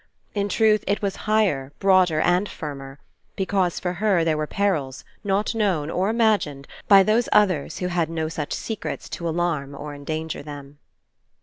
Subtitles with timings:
[0.33, 2.97] In truth, it was higher, broader, and firmer;
[3.35, 8.09] because for her there were perils, not known, or imagined, by those others who had
[8.09, 10.79] no such secrets to alarm or endanger them.